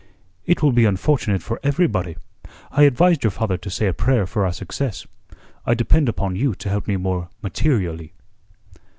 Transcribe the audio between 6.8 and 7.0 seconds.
me